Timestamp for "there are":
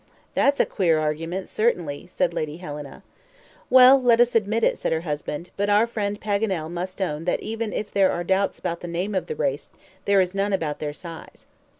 7.91-8.23